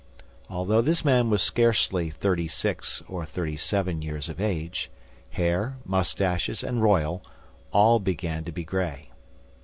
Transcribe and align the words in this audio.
Although 0.49 0.81
this 0.81 1.05
man 1.05 1.29
was 1.29 1.43
scarcely 1.43 2.09
thirty 2.09 2.47
six 2.47 3.03
or 3.07 3.23
thirty 3.23 3.55
seven 3.55 4.01
years 4.01 4.29
of 4.29 4.41
age, 4.41 4.89
hair, 5.29 5.77
mustaches, 5.85 6.63
and 6.63 6.81
royal, 6.81 7.23
all 7.71 7.99
began 7.99 8.43
to 8.45 8.51
be 8.51 8.63
gray. 8.63 9.11